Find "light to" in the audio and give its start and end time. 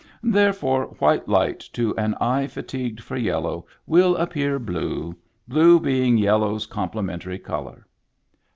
1.29-1.95